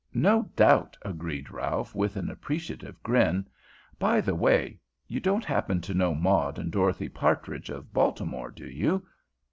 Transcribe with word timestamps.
"No 0.15 0.49
doubt," 0.55 0.97
agreed 1.03 1.51
Ralph, 1.51 1.93
with 1.93 2.15
an 2.15 2.31
appreciative 2.31 3.03
grin. 3.03 3.45
"By 3.99 4.19
the 4.19 4.33
way, 4.33 4.79
you 5.07 5.19
don't 5.19 5.45
happen 5.45 5.79
to 5.81 5.93
know 5.93 6.15
Maud 6.15 6.57
and 6.57 6.71
Dorothy 6.71 7.07
Partridge, 7.07 7.69
of 7.69 7.93
Baltimore, 7.93 8.49
do 8.49 8.65
you? 8.67 9.05